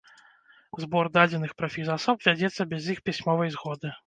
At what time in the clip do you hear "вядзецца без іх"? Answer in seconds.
2.29-3.05